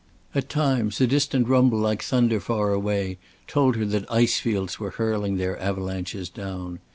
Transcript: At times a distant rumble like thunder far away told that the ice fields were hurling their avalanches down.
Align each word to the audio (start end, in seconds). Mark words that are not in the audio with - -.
At 0.33 0.49
times 0.49 0.99
a 0.99 1.05
distant 1.05 1.47
rumble 1.47 1.77
like 1.77 2.01
thunder 2.01 2.39
far 2.39 2.73
away 2.73 3.19
told 3.45 3.75
that 3.75 3.85
the 4.07 4.11
ice 4.11 4.39
fields 4.39 4.79
were 4.79 4.89
hurling 4.89 5.37
their 5.37 5.61
avalanches 5.61 6.27
down. 6.27 6.79